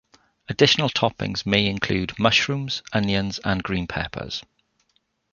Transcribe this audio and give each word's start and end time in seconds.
Additional 0.49 0.89
toppings 0.89 1.45
may 1.45 1.67
include 1.67 2.17
mushrooms, 2.17 2.81
onions, 2.91 3.39
and 3.45 3.61
green 3.61 3.85
peppers. 3.85 4.43